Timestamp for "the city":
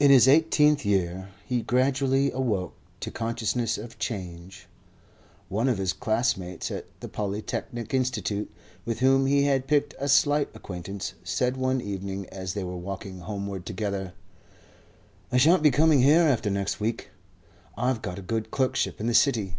19.06-19.54